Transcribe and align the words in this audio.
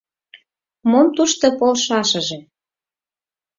Мом 0.89 1.07
тушто 1.15 1.45
полшашыже. 1.57 2.39